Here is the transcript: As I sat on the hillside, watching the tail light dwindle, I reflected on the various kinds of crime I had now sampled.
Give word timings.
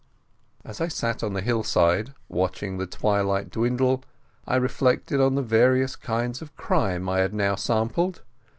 As 0.65 0.81
I 0.81 0.87
sat 0.87 1.21
on 1.21 1.33
the 1.33 1.43
hillside, 1.43 2.15
watching 2.27 2.77
the 2.79 2.87
tail 2.87 3.23
light 3.23 3.51
dwindle, 3.51 4.03
I 4.47 4.55
reflected 4.55 5.21
on 5.21 5.35
the 5.35 5.43
various 5.43 5.95
kinds 5.95 6.41
of 6.41 6.55
crime 6.55 7.07
I 7.07 7.19
had 7.19 7.35
now 7.35 7.53
sampled. 7.53 8.23